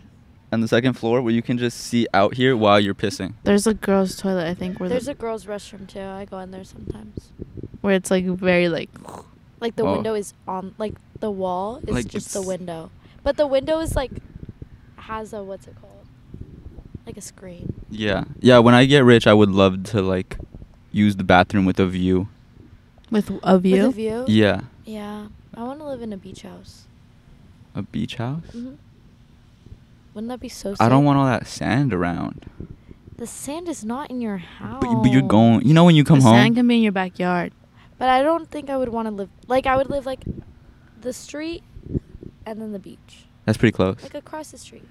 [0.52, 3.34] on the second floor where you can just see out here while you're pissing.
[3.44, 6.00] There's a girls' toilet, I think, where There's the, a girls' restroom too.
[6.00, 7.30] I go in there sometimes.
[7.80, 8.90] where it's like very like.
[9.60, 9.94] Like the Oh.
[9.94, 12.92] window is on, like the wall is Like, just the window,
[13.24, 14.12] but the window is like
[14.94, 16.06] has a what's it called?
[17.04, 17.74] Like a screen.
[17.90, 18.58] Yeah, yeah.
[18.60, 20.38] When I get rich, I would love to like
[20.92, 22.28] use the bathroom with a view.
[23.10, 23.76] With a view.
[23.82, 24.24] With a view.
[24.28, 25.28] Yeah, Yeah.
[25.56, 26.84] I want to live in a beach house.
[27.74, 28.44] a beach house.
[28.52, 28.74] hmm
[30.14, 30.74] Wouldn't that be so?
[30.80, 32.46] I don't want all that sand around.
[33.16, 34.80] The sand is not in your house.
[34.80, 35.66] But, but you're going.
[35.66, 36.36] You know when you come the home.
[36.36, 37.52] sand can be in your backyard.
[37.98, 40.24] But I don't think I would want to live like I would live like
[41.00, 41.62] the street
[42.46, 44.02] and then the beach, That's pretty close.
[44.02, 44.86] like across the street.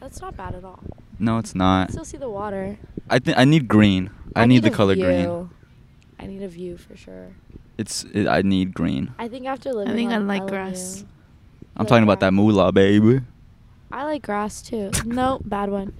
[0.00, 0.80] That's not bad at all.
[1.20, 1.64] No, it's not.
[1.74, 1.90] I not.
[1.92, 2.78] still see the water.
[3.08, 4.10] I think I need green.
[4.34, 5.50] I, need, the a color green.
[6.22, 6.30] View.
[6.30, 7.28] I need a view for sure.
[7.78, 8.04] It's.
[8.12, 9.12] It, I need green.
[9.18, 11.04] I think after living, I think I like LMU, grass.
[11.76, 13.20] I'm like talking about that moolah, baby.
[13.90, 14.90] I like grass too.
[15.04, 15.92] no, bad one.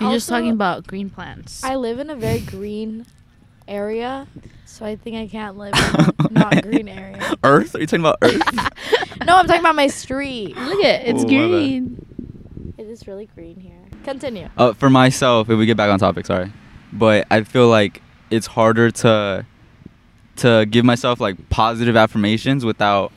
[0.00, 1.62] You're just talking about green plants.
[1.62, 3.06] I live in a very green
[3.68, 4.26] area,
[4.66, 7.34] so I think I can't live in a not green area.
[7.44, 7.76] Earth?
[7.76, 8.42] Are you talking about Earth?
[9.24, 10.56] no, I'm talking about my street.
[10.56, 11.48] Look at it's Oh, my bad.
[11.48, 12.74] green.
[12.76, 13.78] It is really green here.
[14.02, 14.48] Continue.
[14.58, 16.52] Uh, for myself, if we get back on topic, sorry,
[16.92, 19.46] but I feel like it's harder to
[20.36, 23.12] to give myself like positive affirmations without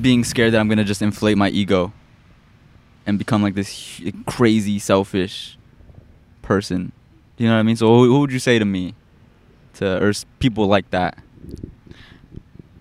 [0.00, 1.92] being scared that I'm gonna just inflate my ego
[3.06, 5.58] and become like this hu- crazy selfish
[6.42, 6.92] person.
[7.36, 7.76] Do you know what I mean?
[7.76, 8.94] So, who, who would you say to me,
[9.74, 11.18] to or people like that?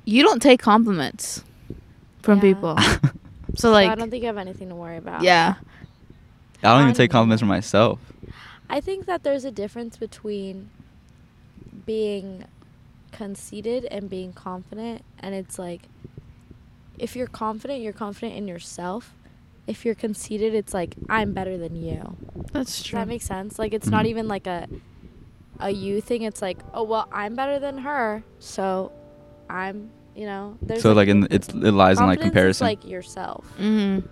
[0.05, 1.43] You don't take compliments
[2.21, 2.41] from Yeah.
[2.53, 2.77] people.
[3.55, 5.21] So So like I don't think you have anything to worry about.
[5.21, 5.55] yeah.
[6.63, 7.45] I don't even I take don't compliments know.
[7.45, 7.99] from myself.
[8.67, 10.71] I think that there's a difference between
[11.85, 12.45] being
[13.13, 15.03] conceited and being confident.
[15.19, 15.83] And it's like,
[16.99, 19.13] if you're confident, you're confident in yourself.
[19.65, 22.17] If you're conceited, it's like, I'm better than you.
[22.51, 22.99] That's Does true.
[22.99, 23.57] that makes sense?
[23.57, 24.09] Like, it's not Mhm.
[24.09, 24.67] even like a
[25.59, 26.23] a you thing.
[26.23, 28.23] It's like, oh, well, I'm better than her.
[28.39, 28.91] So
[29.49, 32.23] I'm, you know, there's so like, in, it's it lies in like Confidence is,
[32.59, 32.67] comparison.
[32.67, 33.45] like yourself.
[33.59, 34.03] Mhm.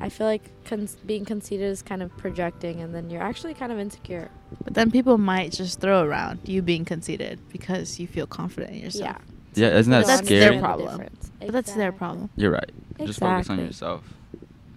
[0.00, 3.72] I feel like con- being conceited is kind of projecting, and then you're actually kind
[3.72, 4.30] of insecure.
[4.64, 8.80] But then people might just throw around you being conceited because you feel confident in
[8.82, 9.16] yourself.
[9.54, 9.70] Yeah.
[9.70, 10.40] Yeah, isn't that People don't scary?
[10.44, 10.98] understand the problem.
[10.98, 11.30] difference.
[11.40, 12.30] But that's their problem.
[12.36, 12.70] You're right.
[13.04, 14.04] Just focus on yourself.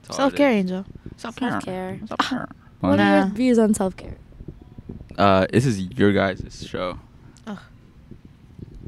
[0.03, 0.49] That's all it Self care.
[0.51, 0.85] Angel.
[1.17, 1.99] Self-care.
[2.07, 2.47] Self-care.
[2.79, 3.03] What Nah.
[3.03, 4.17] are your views on self care?
[5.17, 6.97] Uh, this is your guys' show.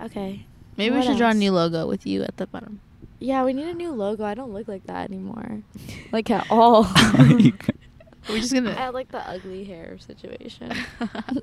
[0.02, 0.46] Okay.
[0.78, 2.80] Maybe we What should draw a new logo with you at the bottom.
[3.24, 4.26] Yeah, we need a new logo.
[4.26, 5.62] I don't look like that anymore.
[6.12, 6.84] like at all.
[8.30, 8.72] We're just gonna.
[8.72, 10.74] I had like the ugly hair situation.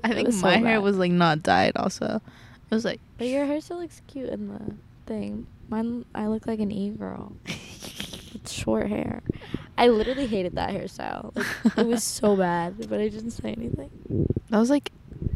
[0.03, 0.83] I think was so my hair bad.
[0.83, 1.75] was like not dyed.
[1.75, 2.21] Also,
[2.69, 3.01] it was like.
[3.17, 4.75] But your hair still looks cute in the
[5.07, 5.47] thing.
[5.69, 7.33] Mine, I look like an e girl.
[7.45, 9.23] with short hair.
[9.75, 11.35] I literally hated that hairstyle.
[11.35, 13.89] Like, it was so bad, but I didn't say anything.
[14.49, 14.91] That was like,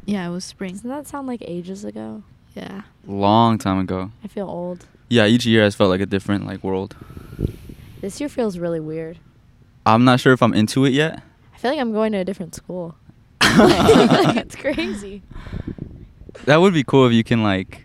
[0.06, 0.74] yeah, it was spring.
[0.74, 2.22] Doesn't that sound like ages ago?
[2.56, 2.84] Yeah.
[3.08, 4.12] Long time ago.
[4.24, 4.86] I feel old.
[5.10, 6.96] Yeah, each year has felt like a different like world.
[8.02, 9.18] This year feels really weird.
[9.86, 11.22] I'm not sure if I'm into it yet.
[11.54, 12.96] I feel like I'm going to a different school.
[13.42, 15.22] like, it's crazy.
[16.46, 17.82] That would be cool if you can like.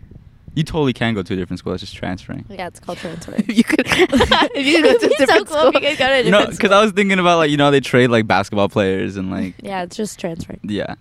[0.54, 1.72] You totally can go to a different school.
[1.74, 2.44] It's just transferring.
[2.48, 3.34] Yeah, it's called transfer.
[3.38, 5.80] If you could, if you could go to a be so different cool if you
[5.80, 7.70] could go to a You know, different because I was thinking about like you know
[7.70, 10.60] they trade like basketball players and like Yeah, it's just transferring.
[10.64, 10.94] yeah.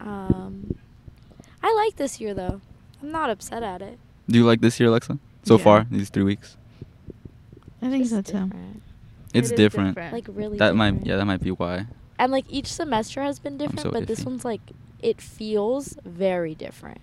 [0.00, 0.76] Um,
[1.62, 2.60] I like this year though.
[3.02, 3.98] I'm not upset at it.
[4.28, 5.18] Do you like this year, Alexa?
[5.44, 5.64] So Yeah.
[5.64, 6.56] far, these three weeks.
[7.82, 8.50] I think It's so too.
[9.34, 9.94] It's It is different.
[9.96, 10.12] different.
[10.14, 10.58] Like really.
[10.58, 11.86] That might yeah, that might be why.
[12.18, 14.60] And like each semester has been different, so but this one's like
[15.00, 17.00] it feels very different.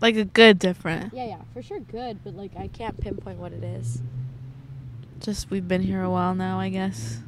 [0.00, 1.12] Like a good different.
[1.12, 4.00] Yeah, yeah, for sure good, but like I can't pinpoint what it is.
[5.20, 7.18] Just we've been here a while now, I guess.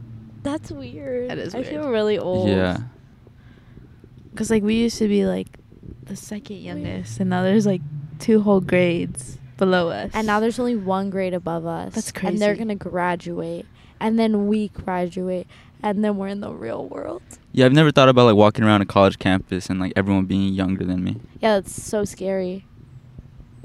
[0.42, 1.28] That's weird.
[1.30, 2.48] That is I feel really old.
[2.48, 2.78] Yeah.
[4.34, 5.58] Cause like we used to be like
[6.04, 7.82] the second youngest, and now there's like
[8.22, 10.10] two whole grades below us.
[10.14, 11.92] And now there's only one grade above us.
[11.94, 12.28] That's crazy.
[12.34, 13.66] And they're gonna graduate,
[14.00, 15.46] and then we graduate,
[15.82, 17.22] and then we're in the real world.
[17.52, 20.54] Yeah, I've never thought about like walking around a college campus and like everyone being
[20.54, 21.16] younger than me.
[21.40, 22.64] Yeah, that's so scary.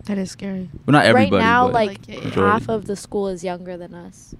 [0.06, 0.70] that is scary.
[0.86, 1.36] Well, not everybody.
[1.38, 2.52] right now, but like, Like, yeah, yeah.
[2.52, 4.36] Half of the school is younger than us,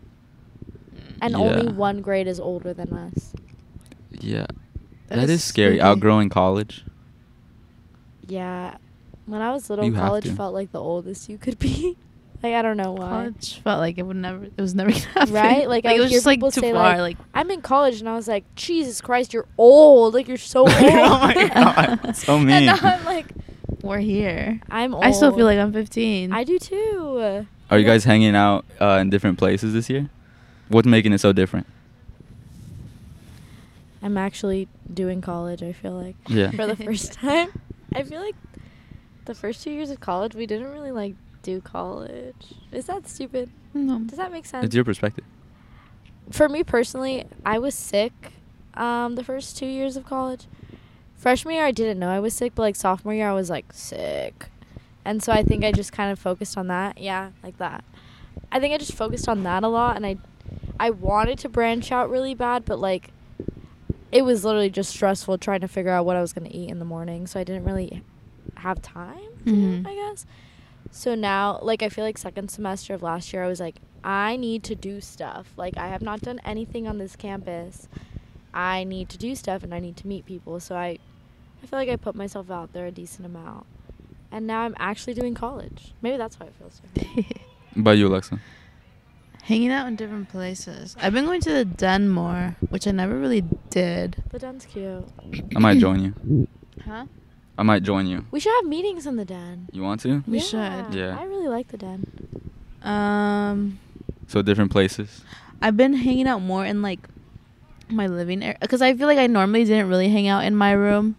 [0.96, 1.18] mm.
[1.22, 1.38] and Yeah.
[1.40, 3.34] only one grade is older than us.
[4.20, 4.46] yeah,
[5.08, 5.80] That that is is scary.
[5.82, 6.84] Outgrowing college.
[8.28, 8.78] Yeah,
[9.28, 11.96] when I was little, You college felt like the oldest you could be.
[12.44, 13.10] Like I don't know why.
[13.10, 14.44] College felt like it would never.
[14.46, 15.34] It was never gonna happen.
[15.34, 15.68] Right?
[15.68, 16.84] Like, I it was hear just like people too say, far.
[17.02, 20.14] like, Like, I'm in college and I was like, Jesus Christ, you're old.
[20.14, 20.70] Like you're so old.
[20.72, 22.66] oh my god, so and mean.
[22.68, 23.26] now I'm like,
[23.82, 24.62] we're here.
[24.70, 25.04] I'm old.
[25.04, 26.32] I still feel like I'm 15.
[26.32, 27.48] I do too.
[27.72, 30.08] Are you guys hanging out uh, in different places this year?
[30.68, 31.66] What's making it so different?
[34.04, 35.64] I'm actually doing college.
[35.64, 36.52] I feel like Yeah.
[36.52, 37.50] for the first time.
[37.96, 38.36] I feel like
[39.28, 42.56] the first two years of college we didn't really like do college.
[42.72, 43.50] Is that stupid?
[43.74, 44.00] No.
[44.00, 44.66] Does that make sense?
[44.66, 45.24] It's your perspective.
[46.32, 48.34] for me personally, I was sick
[48.74, 50.46] um, the first two years of college.
[51.16, 53.72] Freshman year, I didn't know I was sick, but like sophomore year, I was like
[53.74, 54.50] sick.
[55.06, 56.98] And so I think I just kind of focused on that.
[57.00, 57.84] Yeah, like that.
[58.52, 60.18] I think I just focused on that a lot, and I,
[60.80, 63.12] I wanted to branch out really bad, but like,
[64.12, 66.80] it was literally just stressful trying to figure out what I was gonna eat in
[66.80, 67.26] the morning.
[67.26, 68.04] So I didn't really
[68.56, 69.88] have time, to, Mhm.
[69.88, 70.26] I guess.
[70.92, 74.36] So now, like, I feel like second semester of last year, I was like, I
[74.38, 75.52] need to do stuff.
[75.58, 77.88] Like, I have not done anything on this campus.
[78.54, 80.60] I need to do stuff and I need to meet people.
[80.60, 80.98] So I,
[81.62, 83.66] I feel like I put myself out there a decent amount.
[84.32, 85.94] And now I'm actually doing college.
[86.02, 87.28] Maybe that's why it feels different.
[87.74, 88.40] What about you, Alexa?
[89.44, 90.96] Hanging out in different places.
[91.00, 94.24] I've been going to the den more, which I never really did.
[94.32, 95.06] The den's cute.
[95.56, 96.48] I might join you.
[96.84, 97.06] Huh?
[97.58, 98.26] I might join you.
[98.32, 99.68] We should have meetings in the den.
[99.72, 100.24] You want to?
[100.28, 100.94] We should.
[100.94, 101.18] Yeah.
[101.20, 102.06] I really like the den.
[102.84, 103.80] Um,
[104.28, 105.24] So different places.
[105.62, 107.00] I've been hanging out more in like
[107.90, 110.72] my living area because I feel like I normally didn't really hang out in my
[110.72, 111.16] room,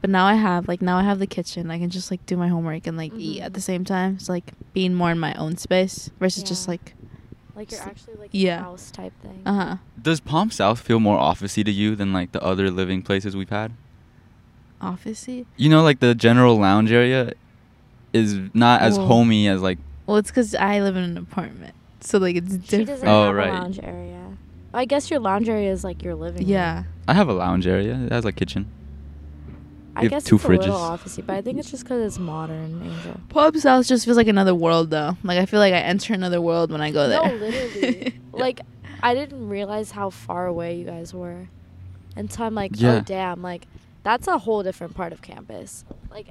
[0.00, 0.68] but now I have.
[0.68, 1.70] Like now I have the kitchen.
[1.70, 3.46] I can just like do my homework and like eat Mhm.
[3.46, 4.14] at the same time.
[4.14, 6.94] It's like being more in my own space versus just like
[7.56, 8.60] Like you're actually like yeah.
[8.60, 9.42] a house type thing.
[9.44, 13.02] uh huh Does Palm South feel more officey to you than like the other living
[13.02, 13.72] places we've had?
[14.80, 15.46] Officey.
[15.56, 17.32] You know, like the general lounge area
[18.12, 19.78] is not as Well- homey as like.
[20.06, 22.86] Well, it's because I live in an apartment, so like it's She different.
[22.88, 23.48] doesn't Oh, have right.
[23.50, 24.24] a lounge area.
[24.72, 26.50] I guess your lounge area is like your living room.
[26.50, 26.84] Yeah.
[27.06, 27.94] I have a lounge area.
[28.06, 28.66] It has a kitchen.
[29.96, 30.98] I have guess two it's a little fridges.
[30.98, 33.20] officey, but I think it's just because it's modern, Angel.
[33.30, 35.16] Palm South just feels like another world, though.
[35.24, 37.20] Like I feel like I enter another world when I go there.
[37.26, 38.14] No, literally.
[38.32, 38.60] like,
[39.02, 41.48] I didn't realize how far away you guys were
[42.14, 42.96] until I'm like, Yeah.
[42.96, 43.66] oh damn, like
[44.02, 45.84] that's a whole different part of campus.
[46.10, 46.28] Like,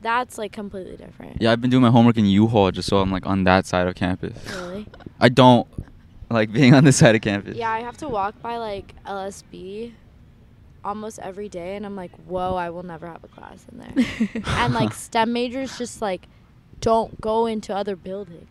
[0.00, 1.40] that's like completely different.
[1.40, 3.86] Yeah, I've been doing my homework in U-Hall just so I'm like on that side
[3.86, 4.36] of campus.
[4.50, 4.86] Really?
[5.20, 5.68] I don't
[6.30, 7.56] like being on this side of campus.
[7.56, 9.92] Yeah, I have to walk by like LSB
[10.84, 14.42] almost every day, and I'm like, whoa, I will never have a class in there.
[14.46, 16.26] and like STEM majors just like
[16.80, 18.48] don't go into other buildings.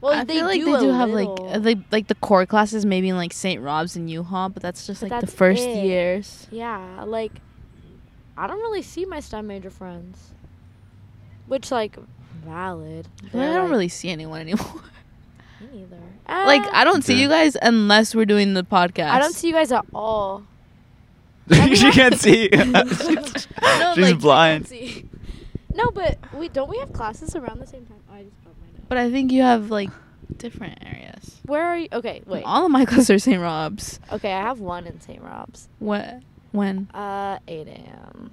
[0.00, 1.36] Well, I they feel like do they do have little.
[1.36, 3.60] like uh, like like the core classes maybe in like St.
[3.60, 5.84] Rob's and U-Hall, but that's just But like the first it.
[5.84, 6.46] years.
[6.50, 7.32] Yeah, like
[8.36, 10.30] I don't really see my STEM major friends,
[11.48, 11.96] which like
[12.44, 13.08] valid.
[13.22, 14.66] I, like I don't like- really see anyone anymore.
[15.60, 15.98] Me neither.
[16.26, 17.22] like Uh, I don't see Yeah.
[17.24, 19.10] you guys unless we're doing the podcast.
[19.10, 20.44] I don't see you guys at all.
[21.52, 22.48] she can't see.
[22.52, 24.64] No, She's like, blind.
[24.64, 25.08] can't see.
[25.74, 27.98] No, but we don't we have classes around the same time.
[28.10, 28.14] Oh,
[28.90, 29.88] But I think you have like
[30.36, 31.40] different areas.
[31.46, 31.88] Where are you?
[31.92, 32.42] Okay, wait.
[32.44, 33.40] All of my classes are St.
[33.40, 33.98] Rob's.
[34.12, 35.22] Okay, I have one in St.
[35.22, 35.68] Rob's.
[35.78, 36.20] What?
[36.52, 36.90] When?
[36.92, 38.30] Uh, 8 a.m.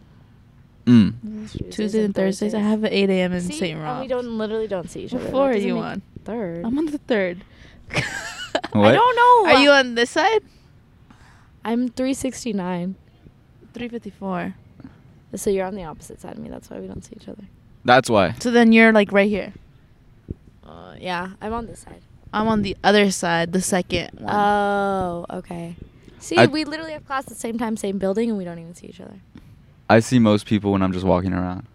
[0.86, 1.52] Mm.
[1.72, 2.54] Tuesdays and Thursdays.
[2.54, 3.34] I have at 8 a.m.
[3.34, 3.54] in See?
[3.54, 3.74] St.
[3.76, 4.02] And Rob's.
[4.02, 5.30] we don't literally don't see each What other.
[5.30, 6.02] floor That are you make- on?
[6.26, 6.66] Third.
[6.66, 7.44] I'm on the third.
[7.92, 9.54] I don't know.
[9.54, 10.42] Are you on this side?
[11.64, 12.96] I'm 369.
[13.74, 14.56] 354.
[15.36, 16.50] So you're on the opposite side of me.
[16.50, 17.44] That's why we don't see each other.
[17.86, 18.34] That's why.
[18.40, 19.54] So then you're like right here.
[20.68, 22.02] Uh, yeah, I'm on this side.
[22.34, 24.34] I'm on the other side, the second one.
[24.36, 25.76] Oh, okay.
[26.20, 28.60] See, I- we literally have class at the same time, same building, and we don't
[28.60, 29.20] even see each other.
[29.90, 31.66] I see most people when I'm just walking around.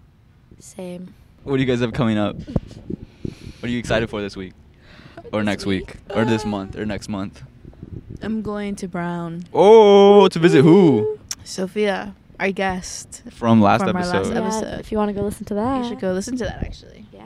[0.58, 1.14] Same.
[1.44, 2.36] What do you guys have coming up?
[2.36, 4.52] What are you excited for this week?
[5.32, 5.96] Or This next week?
[6.14, 6.76] Or this month?
[6.76, 7.42] Or Uh, next month?
[8.20, 9.44] I'm going to Brown.
[9.54, 11.18] Oh, to visit who?
[11.44, 13.22] Sophia, our guest.
[13.30, 14.34] From last From our last episode.
[14.34, 14.80] Yeah, episode.
[14.80, 15.82] if you want to go listen to that.
[15.82, 17.06] You should go listen to that actually.
[17.12, 17.22] Yeah.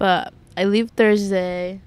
[0.00, 1.82] But I leave Thursday,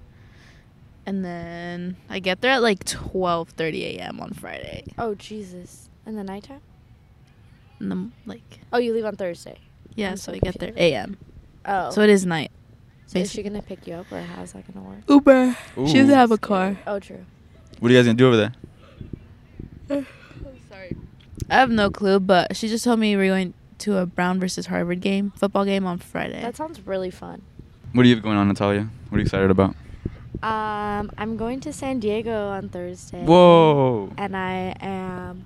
[1.04, 4.20] and then I get there at like 12:30 a.m.
[4.22, 4.84] on Friday.
[5.00, 5.90] Oh Jesus!
[6.06, 6.62] In the nighttime?
[7.80, 9.58] And then like Oh, you leave on Thursday.
[9.96, 11.18] yeah, I'm so so I get there a.m.
[11.66, 11.90] Oh.
[11.90, 12.52] So it is night.
[13.08, 15.00] So is she gonna pick you up, or how's that gonna work?
[15.10, 15.58] Uber.
[15.88, 16.78] She doesn't have a car.
[16.86, 17.26] Oh, true.
[17.80, 20.06] What are you guys gonna do over there?
[20.70, 20.96] Sorry.
[21.50, 24.68] I have no clue, but she just told me we're going to a Brown versus
[24.68, 26.42] Harvard game, football game on Friday.
[26.44, 27.42] That sounds really fun.
[27.94, 28.90] What do you have going on, Natalia?
[29.10, 29.76] What are you excited about?
[30.42, 33.24] Um, I'm going to San Diego on Thursday.
[33.24, 34.12] Whoa.
[34.18, 35.46] And I am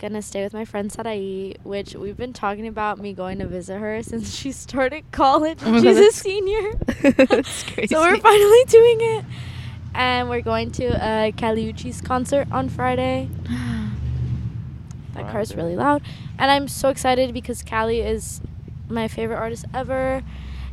[0.00, 3.78] gonna stay with my friend Sarai, which we've been talking about me going to visit
[3.78, 5.60] her since she started college.
[5.64, 6.72] Oh She's a senior.
[7.02, 7.94] That's crazy.
[7.94, 9.24] So we're finally doing it.
[9.94, 13.28] And we're going to a Kali Uchis concert on Friday.
[15.14, 16.02] That car's really loud.
[16.38, 18.40] And I'm so excited because Kali is
[18.88, 20.22] my favorite artist ever.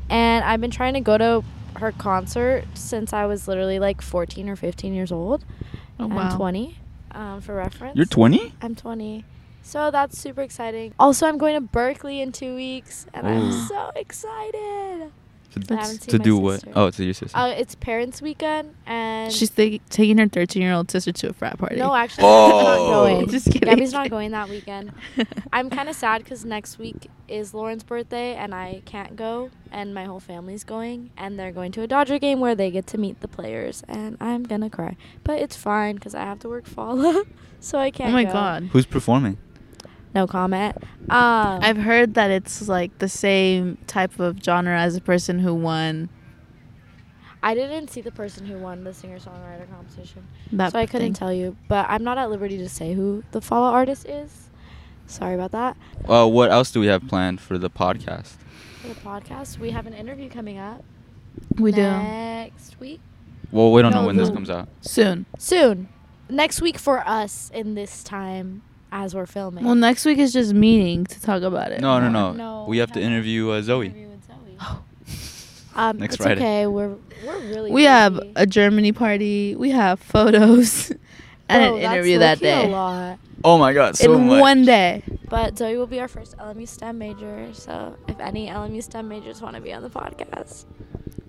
[0.10, 1.44] And I've been trying to go to
[1.78, 5.44] her concert since I was literally like 14 or 15 years old.
[6.00, 6.36] Oh, I'm wow.
[6.38, 6.78] 20,
[7.12, 7.96] um, for reference.
[7.96, 8.54] You're 20?
[8.62, 9.26] I'm 20.
[9.62, 10.94] So that's super exciting.
[11.00, 15.12] Also, I'm going to Berkeley in two weeks, and I'm so excited.
[15.68, 16.64] To, I to do what?
[16.76, 17.38] Oh, to your sister.
[17.38, 21.34] Uh, it's Parents Weekend, and She's ta- taking her 13 year old sister to a
[21.34, 21.78] frat party.
[21.78, 22.88] no, actually, Gabby's not Oh.
[23.06, 23.30] going.
[23.30, 23.70] Just kidding.
[23.70, 24.92] Gabby's not going that weekend.
[25.54, 29.94] I'm kind of sad because next week is Lauren's birthday, and I can't go, and
[29.94, 32.98] my whole family's going, and they're going to a Dodger game where they get to
[32.98, 34.98] meet the players, and I'm gonna cry.
[35.24, 37.24] But it's fine because I have to work fall,
[37.60, 38.10] so I can't.
[38.10, 38.34] Oh my go.
[38.34, 38.70] god.
[38.74, 39.38] Who's performing?
[40.16, 40.78] No comment.
[41.10, 45.54] Um, I've heard that it's like the same type of genre as the person who
[45.54, 46.10] won
[47.44, 51.08] I didn't see the person who won the singer songwriter competition, that so I couldn't
[51.10, 51.14] thing.
[51.14, 51.56] tell you.
[51.68, 54.50] But I'm not at liberty to say who the follow artist is.
[55.06, 55.78] Sorry about that.
[56.10, 58.38] Uh, what else do we have planned for the podcast?
[58.82, 60.84] For the podcast, we have an interview coming up
[61.60, 61.84] We do.
[61.84, 63.00] next week.
[63.52, 64.68] Well, we don't know No, when this comes out.
[64.82, 65.28] Soon.
[65.38, 65.88] Soon,
[66.28, 68.64] next week for us in this time
[68.96, 69.66] as we're filming.
[69.66, 71.82] Well, next week is just meeting to talk about it.
[71.82, 72.32] No, no, no.
[72.32, 73.88] No, we have to interview uh, Zoe.
[73.88, 74.58] Interview Zoe.
[74.62, 74.82] Oh.
[75.78, 76.40] Um, Next it's Friday.
[76.40, 76.68] okay.
[76.68, 77.70] We're we're really.
[77.70, 79.58] We have a Germany party.
[79.58, 80.90] We have photos
[81.50, 82.68] and Bro, an interview that day.
[82.68, 83.20] A lot.
[83.44, 84.40] Oh my god, so in much.
[84.40, 85.04] one day.
[85.28, 87.50] But Zoe will be our first LMU STEM major.
[87.52, 90.64] So if any LMU STEM majors want to be on the podcast,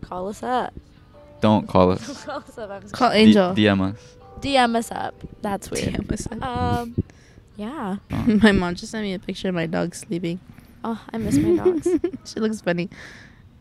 [0.03, 0.73] call us up.
[1.41, 2.25] Don't call us.
[2.25, 2.71] call us up.
[2.71, 3.33] I'm just Call kidding.
[3.33, 3.53] D- Angel.
[3.53, 4.17] DM us.
[4.39, 5.15] DM us up.
[5.43, 5.93] That's weird.
[5.93, 6.41] Damn, what's that?
[6.41, 6.95] Um,
[7.57, 7.97] yeah.
[8.43, 10.41] My mom just sent me a picture of my dog sleeping.
[10.85, 11.89] Oh, I miss my dogs.
[12.25, 12.89] she looks funny.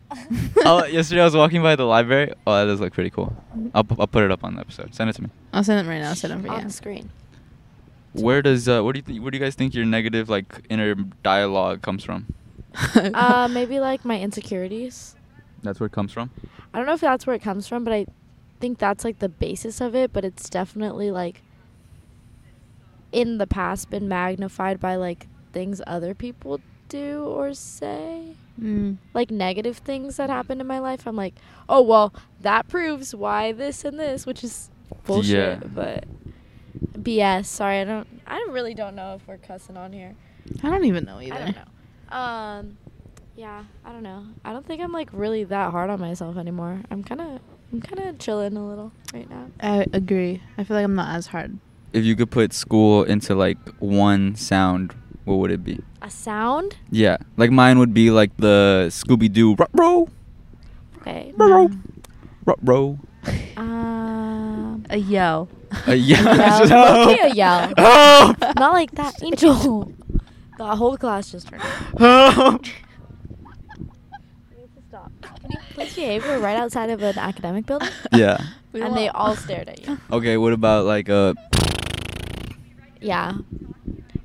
[0.64, 2.32] oh, yesterday I was walking by the library.
[2.46, 3.36] Oh, that does look pretty cool.
[3.74, 4.94] I'll, pu- I'll put it up on the episode.
[4.94, 5.30] Send it to me.
[5.52, 6.10] I'll send it right now.
[6.10, 6.66] I'll send it for on you.
[6.68, 7.10] the screen.
[8.12, 9.22] Where does uh, what do you think?
[9.22, 12.32] Where do you guys think your negative like inner dialogue comes from?
[12.94, 15.16] uh, maybe like my insecurities.
[15.62, 16.30] That's where it comes from.
[16.72, 18.06] I don't know if that's where it comes from, but I
[18.60, 20.12] think that's like the basis of it.
[20.12, 21.42] But it's definitely like
[23.16, 28.34] in the past been magnified by like things other people do or say.
[28.60, 28.98] Mm.
[29.14, 31.06] Like negative things that happened in my life.
[31.06, 31.34] I'm like,
[31.66, 34.70] oh well, that proves why this and this, which is
[35.04, 35.62] bullshit.
[35.62, 35.66] Yeah.
[35.66, 36.04] But
[36.92, 37.46] BS.
[37.46, 38.06] Sorry, I don't.
[38.26, 40.14] I really don't know if we're cussing on here.
[40.62, 41.34] I don't even know either.
[41.34, 42.16] I don't know.
[42.18, 42.78] Um,
[43.34, 44.26] yeah, I don't know.
[44.44, 46.82] I don't think I'm like really that hard on myself anymore.
[46.90, 47.40] I'm kind of,
[47.72, 49.46] I'm kind of chilling a little right now.
[49.58, 50.42] I agree.
[50.58, 51.58] I feel like I'm not as hard.
[51.96, 54.92] If you could put school into like one sound,
[55.24, 55.80] what would it be?
[56.02, 56.76] A sound?
[56.92, 60.08] Yeah, like mine would be like the Scooby Doo row
[61.00, 61.32] Okay.
[61.36, 61.70] row
[62.62, 62.98] row.
[63.56, 65.48] Um, A yell.
[65.88, 66.20] Uh, yeah.
[66.20, 66.68] yell.
[66.68, 67.08] Help!
[67.08, 67.72] Okay, a yell.
[67.78, 68.40] Help!
[68.60, 69.90] not like that, Angel.
[70.58, 71.62] the whole class just turned.
[71.98, 72.66] Help!
[74.88, 75.10] Stop.
[75.22, 76.24] Can you please behave?
[76.24, 78.36] We're right outside of an academic building, Yeah.
[78.72, 79.98] We and don't they want- all stared at you.
[80.12, 80.36] Okay.
[80.36, 81.32] What about like uh?
[83.06, 83.32] Yeah.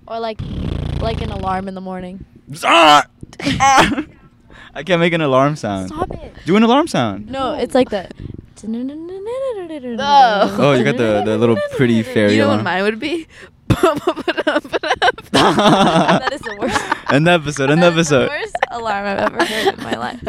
[0.08, 0.39] Or like,
[1.00, 2.26] like an alarm in the morning.
[2.65, 3.06] Ah!
[4.74, 5.89] I can't make an alarm sound.
[5.89, 6.34] Stop it.
[6.46, 7.30] Do an alarm sound.
[7.30, 8.10] No, it's like the.
[8.63, 8.67] Oh,
[10.78, 12.63] you got the- the little pretty fairy You know what alarm.
[12.65, 13.28] mine would be?
[15.32, 16.80] that is the worst.
[17.12, 17.70] End the episode.
[17.72, 18.30] End the That is the episode.
[18.30, 20.20] worst alarm I've ever heard in my life.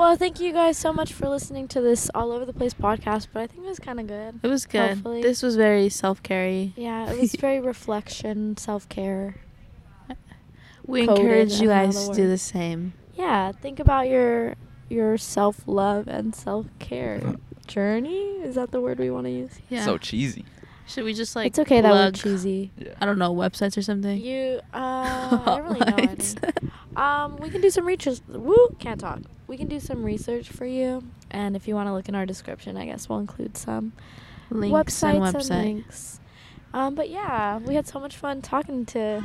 [0.00, 3.26] Well, thank you guys so much for listening to this all over the place podcast,
[3.34, 4.40] but I think it was kind of good.
[4.42, 4.94] It was good.
[4.94, 5.20] Hopefully.
[5.20, 9.34] This was very self care Yeah, it was very reflection, self care.
[10.86, 12.94] We coded encourage you guys to do the same.
[13.14, 14.54] Yeah, think about your
[14.88, 17.34] your self love and self care
[17.66, 18.38] journey.
[18.42, 19.60] Is that the word we want to use?
[19.68, 19.84] Yeah.
[19.84, 20.46] So cheesy.
[20.90, 22.72] Should we just like it's okay that we're cheesy.
[22.76, 22.94] Yeah.
[23.00, 24.20] I don't know, websites or something?
[24.20, 26.70] You, uh, I don't really know any.
[26.96, 28.20] Um, we can do some research.
[28.26, 29.20] Woo, can't talk.
[29.46, 32.26] We can do some research for you, and if you want to look in our
[32.26, 33.92] description, I guess we'll include some
[34.50, 36.20] Links websites and and, links.
[36.74, 39.24] Um, but yeah, we had so much fun talking to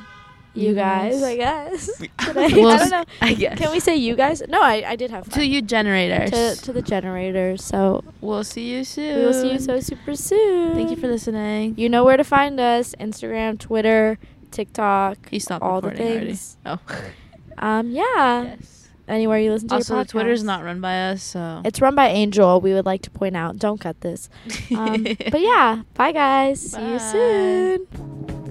[0.55, 1.19] You you, guys.
[1.19, 1.23] guys.
[1.23, 1.99] I guess.
[1.99, 3.05] We- Well, I don't know.
[3.21, 3.57] I guess.
[3.57, 4.41] Can we say you guys?
[4.47, 5.39] No, I, I did have fun.
[5.39, 6.31] to you generators?
[6.31, 7.63] to, to the generators.
[7.63, 9.19] So we'll see you soon.
[9.19, 10.73] we will see you so super soon.
[10.75, 11.75] Thank you for listening.
[11.77, 14.17] You know where to find us: Instagram, Twitter,
[14.51, 16.57] TikTok, He stopped all the things.
[16.65, 16.79] already.
[16.89, 17.05] Oh.
[17.57, 18.43] Um, yeah.
[18.59, 18.89] yes.
[19.07, 20.45] Anywhere you listen to Also, your the Twitter's podcast.
[20.47, 21.61] not run by us, so.
[21.63, 22.59] It's run by Angel.
[22.59, 23.57] We would like to point out.
[23.57, 24.29] Don't cut this.
[24.75, 26.59] Um, but yeah, bye guys.
[26.71, 27.11] See you Bye.
[27.87, 28.41] soon.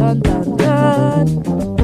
[0.00, 1.79] Dun dun dun.